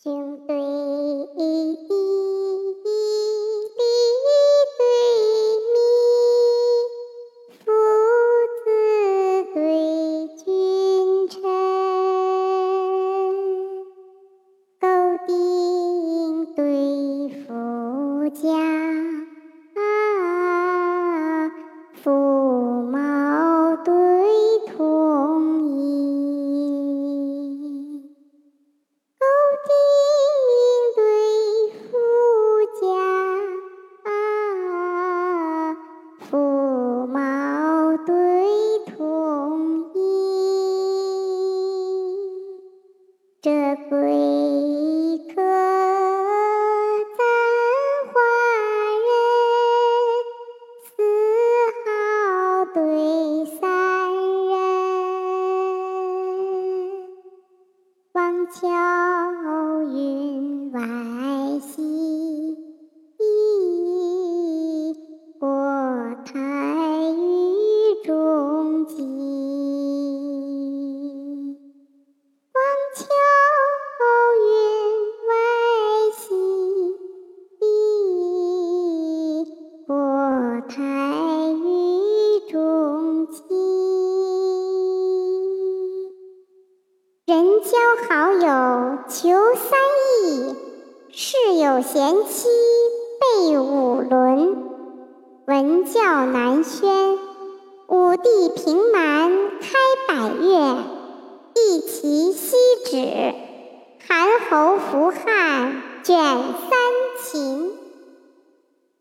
[0.00, 0.77] 兄对。
[43.40, 43.50] 这
[43.88, 43.96] 归
[45.28, 45.40] 客
[47.16, 47.22] 簪
[48.12, 48.20] 花
[49.06, 49.14] 人，
[50.82, 50.90] 四
[51.84, 51.86] 号
[52.74, 52.76] 对
[53.60, 53.62] 三
[54.48, 54.50] 人。
[58.12, 58.18] 望
[58.50, 58.58] 桥
[87.28, 87.76] 人交
[88.08, 89.78] 好友求三
[90.24, 90.56] 易，
[91.12, 92.48] 事有贤妻
[93.20, 94.56] 备五伦。
[95.44, 97.18] 文教南宣，
[97.88, 99.68] 武帝平蛮开
[100.08, 100.56] 百越。
[101.54, 103.34] 一齐西止，
[104.08, 106.78] 韩侯服汉卷三
[107.22, 107.74] 秦。